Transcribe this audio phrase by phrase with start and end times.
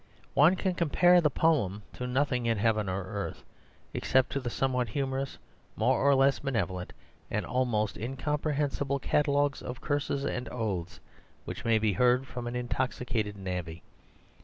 [0.33, 3.43] One can compare the poem to nothing in heaven or earth,
[3.93, 5.37] except to the somewhat humorous,
[5.75, 6.91] more or less benevolent,
[7.29, 10.99] and most incomprehensible catalogues of curses and oaths
[11.45, 13.83] which may be heard from an intoxicated navvy.